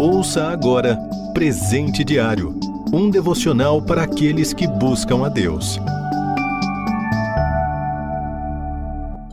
[0.00, 0.96] Ouça agora
[1.34, 2.56] Presente Diário
[2.92, 5.80] um devocional para aqueles que buscam a Deus.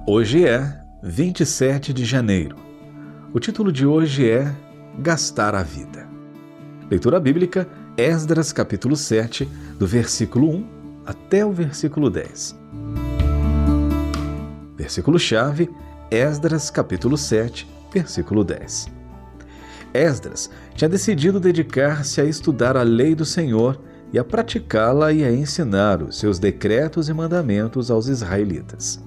[0.07, 2.55] Hoje é 27 de janeiro.
[3.31, 4.51] O título de hoje é
[4.97, 6.09] Gastar a Vida.
[6.89, 9.47] Leitura bíblica, Esdras capítulo 7,
[9.77, 10.67] do versículo 1
[11.05, 12.55] até o versículo 10.
[14.75, 15.69] Versículo-chave,
[16.09, 19.04] Esdras capítulo 7, versículo 10.
[19.95, 23.79] Esdras tinha decidido dedicar-se a estudar a lei do Senhor
[24.11, 28.99] e a praticá-la e a ensinar os seus decretos e mandamentos aos israelitas.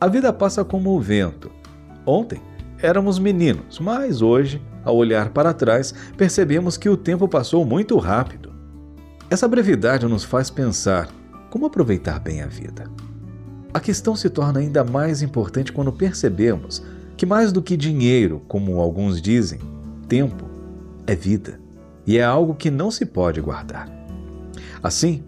[0.00, 1.50] A vida passa como o vento.
[2.04, 2.40] Ontem
[2.82, 8.52] éramos meninos, mas hoje, ao olhar para trás, percebemos que o tempo passou muito rápido.
[9.30, 11.08] Essa brevidade nos faz pensar
[11.50, 12.90] como aproveitar bem a vida.
[13.72, 16.82] A questão se torna ainda mais importante quando percebemos
[17.16, 19.58] que mais do que dinheiro, como alguns dizem,
[20.08, 20.44] tempo
[21.06, 21.60] é vida
[22.06, 23.88] e é algo que não se pode guardar.
[24.82, 25.24] Assim,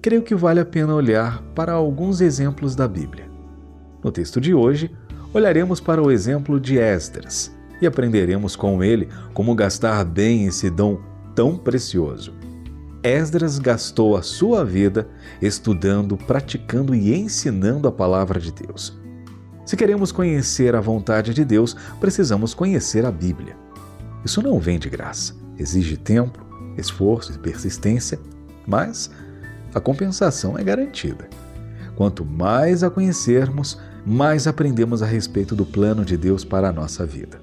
[0.00, 3.28] creio que vale a pena olhar para alguns exemplos da Bíblia.
[4.02, 4.90] No texto de hoje,
[5.32, 11.00] olharemos para o exemplo de Esdras e aprenderemos com ele como gastar bem esse dom
[11.34, 12.32] tão precioso.
[13.02, 15.08] Esdras gastou a sua vida
[15.40, 19.01] estudando, praticando e ensinando a palavra de Deus.
[19.64, 23.56] Se queremos conhecer a vontade de Deus, precisamos conhecer a Bíblia.
[24.24, 26.44] Isso não vem de graça, exige tempo,
[26.76, 28.18] esforço e persistência,
[28.66, 29.10] mas
[29.74, 31.28] a compensação é garantida.
[31.96, 37.06] Quanto mais a conhecermos, mais aprendemos a respeito do plano de Deus para a nossa
[37.06, 37.40] vida.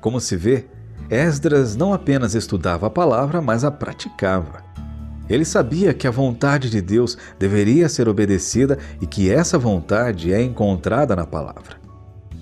[0.00, 0.66] Como se vê,
[1.10, 4.62] Esdras não apenas estudava a palavra, mas a praticava.
[5.28, 10.42] Ele sabia que a vontade de Deus deveria ser obedecida e que essa vontade é
[10.42, 11.76] encontrada na palavra.